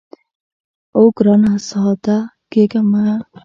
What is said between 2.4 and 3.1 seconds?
کېږه مه.